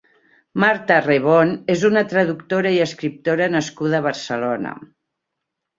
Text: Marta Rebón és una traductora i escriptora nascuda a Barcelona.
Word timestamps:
Marta 0.61 0.95
Rebón 1.07 1.51
és 1.75 1.85
una 1.91 2.03
traductora 2.15 2.73
i 2.79 2.83
escriptora 2.89 3.53
nascuda 3.59 4.01
a 4.03 4.09
Barcelona. 4.11 4.75